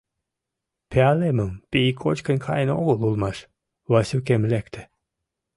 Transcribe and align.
Пиалемым 0.89 1.51
пий 1.71 1.89
кочкын 2.01 2.37
каен 2.45 2.69
огыл 2.79 2.99
улмаш— 3.07 3.37
Васюкем 3.91 4.41
лекте. 4.51 4.81